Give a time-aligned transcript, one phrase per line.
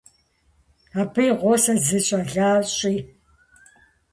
[0.99, 2.95] Абы и гъусэт зы щӀалэщӀи.